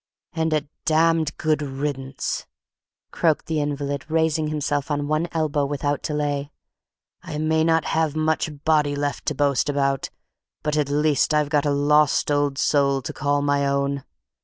"And 0.33 0.51
a 0.51 0.67
damned 0.85 1.37
good 1.37 1.61
riddance!" 1.61 2.47
croaked 3.11 3.45
the 3.45 3.61
invalid, 3.61 4.09
raising 4.09 4.47
himself 4.47 4.89
on 4.89 5.07
one 5.07 5.27
elbow 5.31 5.63
without 5.63 6.01
delay. 6.01 6.51
"I 7.21 7.37
may 7.37 7.63
not 7.63 7.85
have 7.85 8.15
much 8.15 8.49
body 8.63 8.95
left 8.95 9.27
to 9.27 9.35
boast 9.35 9.69
about, 9.69 10.09
but 10.63 10.75
at 10.75 10.89
least 10.89 11.35
I've 11.35 11.49
got 11.49 11.67
a 11.67 11.71
lost 11.71 12.31
old 12.31 12.57
soul 12.57 13.03
to 13.03 13.13
call 13.13 13.43
my 13.43 13.67
own. 13.67 14.03